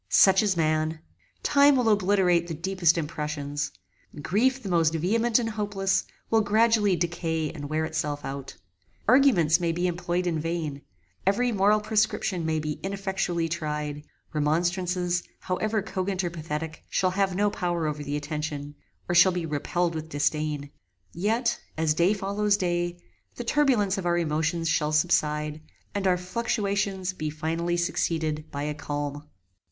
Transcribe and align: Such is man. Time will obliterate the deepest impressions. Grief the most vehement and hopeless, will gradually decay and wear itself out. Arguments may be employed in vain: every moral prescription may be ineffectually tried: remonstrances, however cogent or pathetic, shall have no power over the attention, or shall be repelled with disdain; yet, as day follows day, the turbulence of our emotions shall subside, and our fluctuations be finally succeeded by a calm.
Such 0.09 0.41
is 0.41 0.57
man. 0.57 0.97
Time 1.43 1.75
will 1.75 1.87
obliterate 1.87 2.47
the 2.47 2.55
deepest 2.55 2.97
impressions. 2.97 3.71
Grief 4.19 4.63
the 4.63 4.67
most 4.67 4.95
vehement 4.95 5.37
and 5.37 5.51
hopeless, 5.51 6.05
will 6.31 6.41
gradually 6.41 6.95
decay 6.95 7.51
and 7.51 7.69
wear 7.69 7.85
itself 7.85 8.25
out. 8.25 8.55
Arguments 9.07 9.59
may 9.59 9.71
be 9.71 9.85
employed 9.85 10.25
in 10.25 10.39
vain: 10.39 10.81
every 11.27 11.51
moral 11.51 11.79
prescription 11.79 12.47
may 12.47 12.57
be 12.57 12.79
ineffectually 12.81 13.47
tried: 13.47 14.01
remonstrances, 14.33 15.21
however 15.41 15.83
cogent 15.83 16.23
or 16.23 16.31
pathetic, 16.31 16.83
shall 16.89 17.11
have 17.11 17.35
no 17.35 17.51
power 17.51 17.85
over 17.85 18.01
the 18.03 18.17
attention, 18.17 18.73
or 19.07 19.13
shall 19.13 19.31
be 19.31 19.45
repelled 19.45 19.93
with 19.93 20.09
disdain; 20.09 20.71
yet, 21.13 21.59
as 21.77 21.93
day 21.93 22.15
follows 22.15 22.57
day, 22.57 22.97
the 23.35 23.43
turbulence 23.43 23.99
of 23.99 24.07
our 24.07 24.17
emotions 24.17 24.67
shall 24.67 24.91
subside, 24.91 25.61
and 25.93 26.07
our 26.07 26.17
fluctuations 26.17 27.13
be 27.13 27.29
finally 27.29 27.77
succeeded 27.77 28.49
by 28.49 28.63
a 28.63 28.73
calm. 28.73 29.27